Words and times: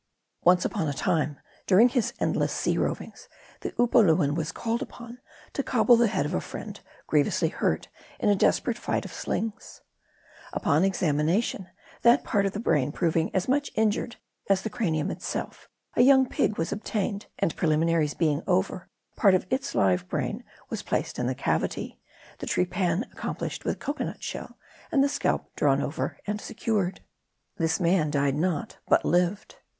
Once 0.43 0.65
upon 0.65 0.87
a 0.87 0.93
time, 0.93 1.39
during 1.67 1.87
"his 1.87 2.11
endless 2.19 2.51
sea 2.51 2.75
rovings, 2.75 3.29
the 3.59 3.69
Upoluan 3.79 4.33
was 4.33 4.51
called 4.51 4.81
upon 4.81 5.19
to 5.53 5.61
cobble 5.61 5.95
the 5.95 6.07
head 6.07 6.25
of 6.25 6.33
a 6.33 6.41
friend, 6.41 6.79
grievously 7.05 7.49
hurt 7.49 7.87
in 8.19 8.27
a 8.27 8.35
desperate 8.35 8.79
fight 8.79 9.05
of 9.05 9.13
slings. 9.13 9.81
Upon 10.53 10.83
examination, 10.83 11.67
that 12.01 12.23
part 12.23 12.47
of 12.47 12.53
the 12.53 12.59
brain 12.59 12.91
proving 12.91 13.29
as 13.35 13.47
much 13.47 13.71
injured 13.75 14.15
as 14.49 14.63
the 14.63 14.71
cranium 14.71 15.11
itself, 15.11 15.69
a 15.95 16.01
young 16.01 16.27
pig 16.27 16.57
was 16.57 16.71
obtained; 16.71 17.27
and 17.37 17.55
preliminaries 17.55 18.15
being 18.15 18.41
over, 18.47 18.89
part 19.15 19.35
of 19.35 19.45
its 19.51 19.75
live 19.75 20.07
brain 20.09 20.43
was 20.71 20.81
placed 20.81 21.19
in 21.19 21.27
the 21.27 21.35
cavity, 21.35 21.99
the 22.39 22.47
trepan, 22.47 23.03
accomplished 23.11 23.65
with 23.65 23.77
cocoanut 23.77 24.23
shell, 24.23 24.57
and 24.91 25.03
the 25.03 25.07
scalp 25.07 25.55
drawn 25.55 25.79
over 25.79 26.17
and 26.25 26.41
secured. 26.41 27.01
This 27.57 27.79
man 27.79 28.09
died 28.09 28.33
not, 28.33 28.79
but 28.87 29.05
lived. 29.05 29.57